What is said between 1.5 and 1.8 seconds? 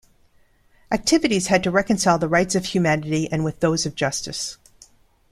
to